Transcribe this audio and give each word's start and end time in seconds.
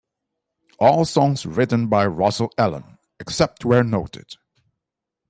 All 0.79 1.05
songs 1.05 1.45
written 1.45 1.85
by 1.85 2.07
Russell 2.07 2.51
Allen, 2.57 2.97
except 3.19 3.63
where 3.63 3.83
noted. 3.83 4.31